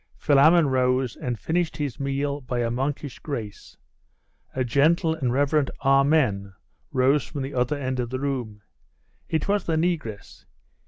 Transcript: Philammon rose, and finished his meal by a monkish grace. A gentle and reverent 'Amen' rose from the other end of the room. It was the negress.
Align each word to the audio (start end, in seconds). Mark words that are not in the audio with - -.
Philammon 0.17 0.65
rose, 0.67 1.15
and 1.15 1.37
finished 1.37 1.77
his 1.77 1.99
meal 1.99 2.41
by 2.41 2.61
a 2.61 2.71
monkish 2.71 3.19
grace. 3.19 3.77
A 4.55 4.63
gentle 4.63 5.13
and 5.13 5.31
reverent 5.31 5.69
'Amen' 5.85 6.55
rose 6.91 7.23
from 7.23 7.43
the 7.43 7.53
other 7.53 7.77
end 7.77 7.99
of 7.99 8.09
the 8.09 8.19
room. 8.19 8.63
It 9.29 9.47
was 9.47 9.65
the 9.65 9.75
negress. 9.75 10.45